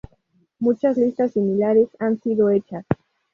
Muchos 0.57 0.97
listas 0.97 1.33
similares 1.33 1.87
han 1.99 2.19
sido 2.19 2.49
hechas. 2.49 2.87